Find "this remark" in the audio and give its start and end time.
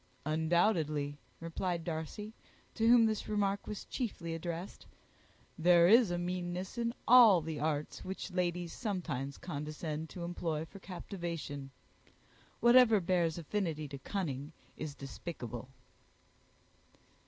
3.05-3.67